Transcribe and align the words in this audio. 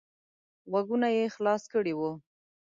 غوږونه 0.71 1.07
یې 1.17 1.25
خلاص 1.35 1.63
کړي 1.73 1.93
وو. 1.95 2.11